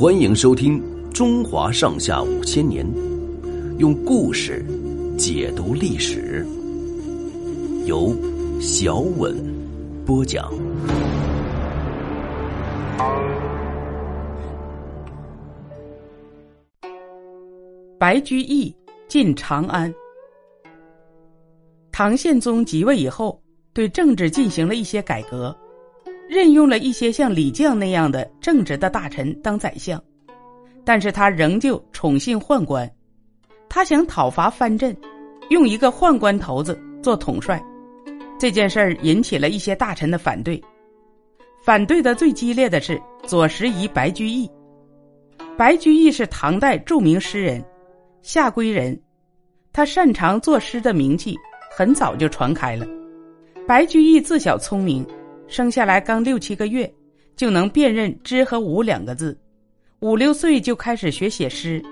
[0.00, 0.80] 欢迎收听
[1.12, 2.86] 《中华上下五千年》，
[3.76, 4.64] 用故事
[5.18, 6.42] 解读历史，
[7.84, 8.16] 由
[8.62, 9.36] 小稳
[10.06, 10.50] 播讲。
[17.98, 18.74] 白居易
[19.06, 19.94] 进长安。
[21.92, 23.38] 唐宪宗即位以后，
[23.74, 25.54] 对政治进行了一些改革。
[26.30, 30.00] 任用了一些像李绛那样的正直的大臣当宰相，
[30.84, 32.88] 但是他仍旧宠信宦官，
[33.68, 34.96] 他想讨伐藩镇，
[35.48, 37.60] 用一个宦官头子做统帅，
[38.38, 40.62] 这件事儿引起了一些大臣的反对。
[41.64, 44.48] 反对的最激烈的是左拾遗白居易。
[45.56, 47.60] 白居易是唐代著名诗人，
[48.22, 48.96] 下归人，
[49.72, 51.36] 他擅长作诗的名气
[51.76, 52.86] 很早就传开了。
[53.66, 55.04] 白居易自小聪明。
[55.50, 56.90] 生下来刚六七个月，
[57.34, 59.36] 就能辨认“知”和“无”两个字，
[59.98, 61.82] 五六岁就开始学写诗。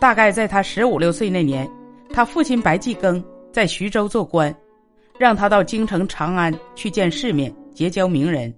[0.00, 1.70] 大概在他十五六岁那年，
[2.14, 4.52] 他父亲白季庚在徐州做官，
[5.18, 8.52] 让他到京城长安去见世面，结交名人。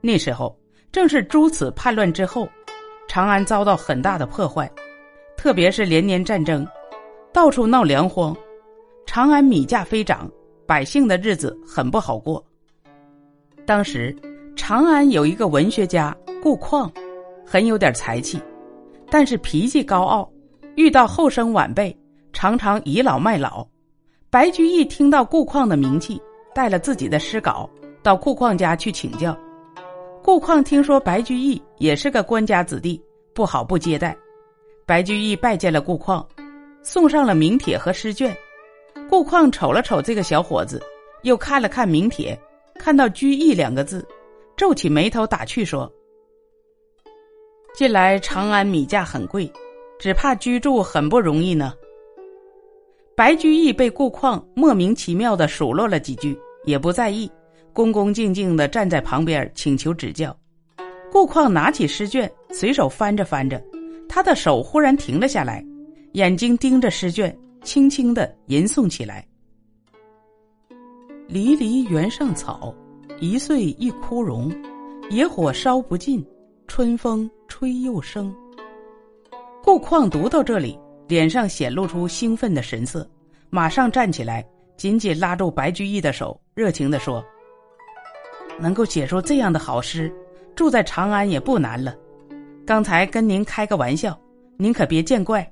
[0.00, 0.56] 那时候
[0.92, 2.48] 正是诸此叛乱之后，
[3.08, 4.70] 长安遭到很大的破坏，
[5.36, 6.64] 特别是连年战争，
[7.32, 8.36] 到处闹粮荒，
[9.04, 10.30] 长安米价飞涨，
[10.64, 12.44] 百姓的日子很不好过。
[13.70, 14.12] 当时，
[14.56, 16.90] 长安有一个文学家顾况，
[17.46, 18.42] 很有点才气，
[19.08, 20.28] 但是脾气高傲，
[20.74, 21.96] 遇到后生晚辈，
[22.32, 23.64] 常常倚老卖老。
[24.28, 26.20] 白居易听到顾况的名气，
[26.52, 27.70] 带了自己的诗稿
[28.02, 29.38] 到顾况家去请教。
[30.20, 33.00] 顾况听说白居易也是个官家子弟，
[33.32, 34.16] 不好不接待。
[34.84, 36.26] 白居易拜见了顾况，
[36.82, 38.36] 送上了名帖和诗卷。
[39.08, 40.82] 顾况瞅了瞅这个小伙子，
[41.22, 42.36] 又看了看名帖。
[42.80, 44.02] 看到“居易”两个字，
[44.56, 45.92] 皱起眉头打趣说
[47.76, 49.52] ：“近来长安米价很贵，
[49.98, 51.74] 只怕居住很不容易呢。”
[53.14, 57.30] 白居易被顾况莫名其妙的数落了几句，也不在意，
[57.74, 60.34] 恭恭敬敬的站在旁边请求指教。
[61.12, 63.62] 顾况拿起诗卷，随手翻着翻着，
[64.08, 65.62] 他的手忽然停了下来，
[66.12, 69.26] 眼睛盯着诗卷，轻轻的吟诵起来。
[71.32, 72.74] 离离原上草，
[73.20, 74.50] 一岁一枯荣。
[75.10, 76.24] 野火烧不尽，
[76.66, 78.34] 春风吹又生。
[79.62, 80.76] 顾况读到这里，
[81.06, 83.08] 脸上显露出兴奋的神色，
[83.48, 84.44] 马上站起来，
[84.76, 87.24] 紧紧拉住白居易的手，热情地说
[88.58, 90.12] ：“能够写出这样的好诗，
[90.56, 91.94] 住在长安也不难了。
[92.66, 94.18] 刚才跟您开个玩笑，
[94.56, 95.48] 您可别见怪。”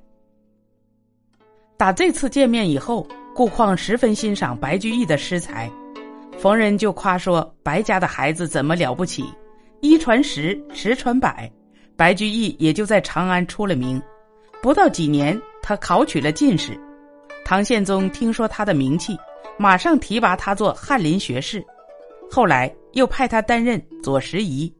[1.77, 3.07] 打这次见面以后。
[3.33, 5.71] 顾况十分欣赏白居易的诗才，
[6.37, 9.23] 逢人就夸说白家的孩子怎么了不起，
[9.79, 11.49] 一传十，十传百，
[11.95, 14.01] 白居易也就在长安出了名。
[14.61, 16.77] 不到几年，他考取了进士。
[17.45, 19.17] 唐宪宗听说他的名气，
[19.57, 21.63] 马上提拔他做翰林学士，
[22.29, 24.71] 后来又派他担任左拾遗。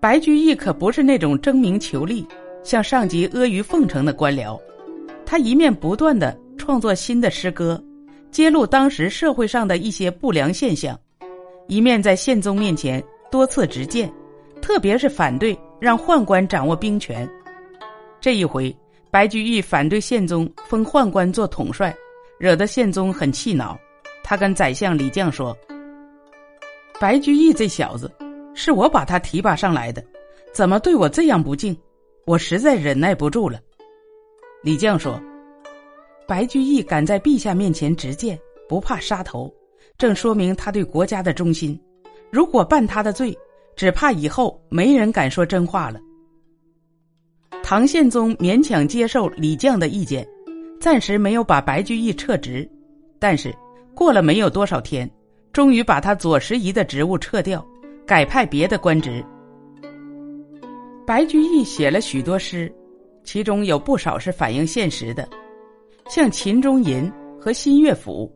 [0.00, 2.26] 白居易可不是那种争名求利、
[2.64, 4.58] 向上级阿谀奉承的官僚，
[5.26, 6.34] 他一面不断的。
[6.70, 7.82] 创作新的诗歌，
[8.30, 10.96] 揭露当时社会上的一些不良现象，
[11.66, 14.08] 一面在宪宗面前多次直谏，
[14.62, 17.28] 特别是反对让宦官掌握兵权。
[18.20, 18.72] 这一回，
[19.10, 21.92] 白居易反对宪宗封宦官做统帅，
[22.38, 23.76] 惹得宪宗很气恼。
[24.22, 25.58] 他跟宰相李绛说
[27.00, 28.08] ：“白居易这小子，
[28.54, 30.00] 是我把他提拔上来的，
[30.52, 31.76] 怎么对我这样不敬？
[32.26, 33.58] 我实在忍耐不住了。”
[34.62, 35.20] 李绛说。
[36.30, 39.52] 白居易敢在陛下面前直谏，不怕杀头，
[39.98, 41.76] 正说明他对国家的忠心。
[42.30, 43.36] 如果办他的罪，
[43.74, 45.98] 只怕以后没人敢说真话了。
[47.64, 50.24] 唐宪宗勉强接受李绛的意见，
[50.80, 52.70] 暂时没有把白居易撤职，
[53.18, 53.52] 但是
[53.92, 55.10] 过了没有多少天，
[55.52, 57.66] 终于把他左拾遗的职务撤掉，
[58.06, 59.20] 改派别的官职。
[61.04, 62.72] 白居易写了许多诗，
[63.24, 65.28] 其中有不少是反映现实的。
[66.10, 67.04] 像《秦中吟》
[67.40, 68.28] 和《新乐府》，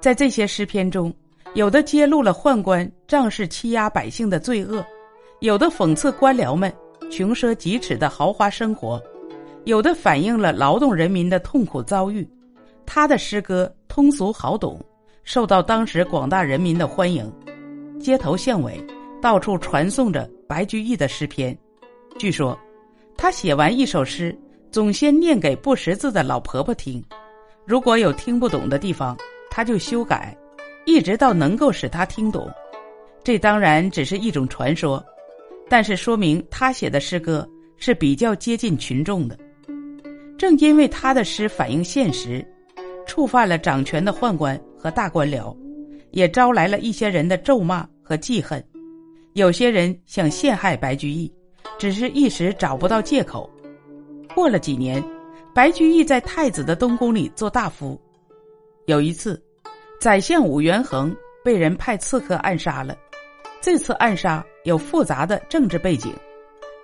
[0.00, 1.14] 在这些诗篇中，
[1.54, 4.84] 有的揭露了宦官仗势欺压百姓的罪恶，
[5.38, 6.74] 有的讽刺官僚们
[7.12, 9.00] 穷奢极侈的豪华生活，
[9.62, 12.28] 有的反映了劳动人民的痛苦遭遇。
[12.84, 14.84] 他的诗歌通俗好懂，
[15.22, 17.32] 受到当时广大人民的欢迎，
[18.00, 18.84] 街头巷尾
[19.22, 21.56] 到处传颂着白居易的诗篇。
[22.18, 22.58] 据说，
[23.16, 24.36] 他写完一首诗。
[24.74, 27.00] 总先念给不识字的老婆婆听，
[27.64, 29.16] 如果有听不懂的地方，
[29.48, 30.36] 他就修改，
[30.84, 32.50] 一直到能够使她听懂。
[33.22, 35.00] 这当然只是一种传说，
[35.68, 39.38] 但是说明他写的诗歌是比较接近群众的。
[40.36, 42.44] 正因为他的诗反映现实，
[43.06, 45.56] 触犯了掌权的宦官和大官僚，
[46.10, 48.60] 也招来了一些人的咒骂和记恨。
[49.34, 51.32] 有些人想陷害白居易，
[51.78, 53.48] 只是一时找不到借口。
[54.34, 55.02] 过了几年，
[55.54, 57.98] 白居易在太子的东宫里做大夫。
[58.86, 59.40] 有一次，
[60.00, 61.14] 宰相武元衡
[61.44, 62.96] 被人派刺客暗杀了。
[63.60, 66.12] 这次暗杀有复杂的政治背景，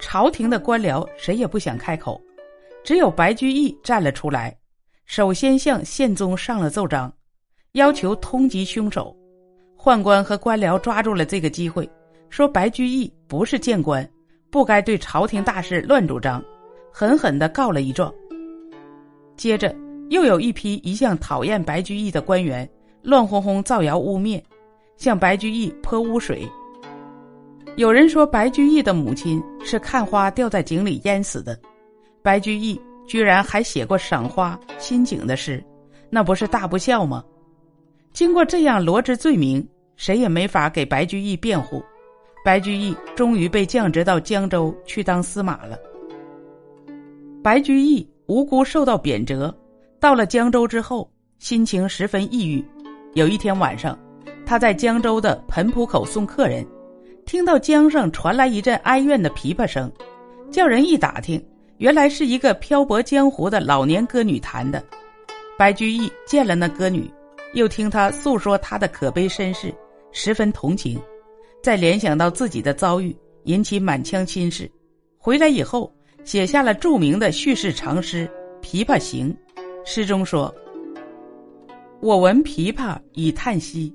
[0.01, 2.19] 朝廷的官僚谁也不想开口，
[2.85, 4.57] 只有白居易站了出来，
[5.05, 7.13] 首先向宪宗上了奏章，
[7.73, 9.15] 要求通缉凶手。
[9.77, 11.89] 宦官和官僚抓住了这个机会，
[12.31, 14.09] 说白居易不是谏官，
[14.51, 16.43] 不该对朝廷大事乱主张，
[16.93, 18.13] 狠狠的告了一状。
[19.37, 19.75] 接着，
[20.11, 22.69] 又有一批一向讨厌白居易的官员，
[23.03, 24.43] 乱哄哄造谣污蔑，
[24.97, 26.47] 向白居易泼污水。
[27.77, 31.59] 有人说白居易的母亲是看花掉在井里淹死的，
[32.23, 35.65] 白居易居然还写过赏花心景的诗，
[36.11, 37.25] 那不是大不孝吗？
[38.13, 39.67] 经过这样罗织罪名，
[39.97, 41.83] 谁也没法给白居易辩护，
[42.45, 45.79] 白居易终于被降职到江州去当司马了。
[47.43, 49.51] 白居易无辜受到贬谪，
[49.99, 52.63] 到了江州之后，心情十分抑郁。
[53.15, 53.99] 有一天晚上，
[54.45, 56.67] 他在江州的盆浦口送客人。
[57.25, 59.91] 听到江上传来一阵哀怨的琵琶声，
[60.51, 61.43] 叫人一打听，
[61.79, 64.85] 原来是一个漂泊江湖的老年歌女弹的。
[65.57, 67.11] 白居易见了那歌女，
[67.55, 69.73] 又听她诉说她的可悲身世，
[70.13, 71.01] 十分同情，
[71.63, 74.71] 再联想到自己的遭遇，引起满腔心事。
[75.17, 75.93] 回来以后，
[76.25, 78.29] 写下了著名的叙事长诗
[78.65, 79.35] 《琵琶行》。
[79.85, 80.55] 诗中说
[82.01, 83.93] ：“我闻琵琶已叹息，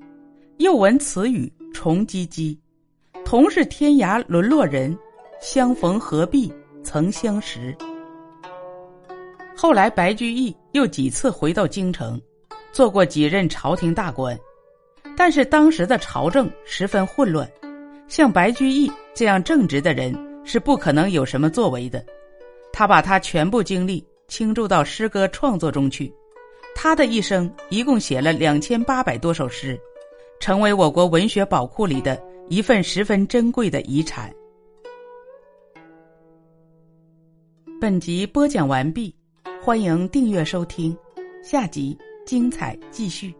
[0.58, 2.56] 又闻此语重唧唧。”
[3.24, 4.96] 同是天涯沦落人，
[5.40, 6.52] 相逢何必
[6.84, 7.76] 曾相识。
[9.56, 12.20] 后来，白居易又几次回到京城，
[12.72, 14.38] 做过几任朝廷大官，
[15.16, 17.50] 但是当时的朝政十分混乱，
[18.06, 20.14] 像白居易这样正直的人
[20.44, 22.04] 是不可能有什么作为的。
[22.78, 26.12] 他把他全部精力倾注到诗歌创作中去，
[26.74, 29.80] 他的一生一共写了两千八百多首诗，
[30.40, 32.22] 成为我国文学宝库里的。
[32.48, 34.32] 一份十分珍贵的遗产。
[37.80, 39.12] 本集播讲完毕，
[39.60, 40.96] 欢迎订阅收听，
[41.42, 43.34] 下集精彩继续。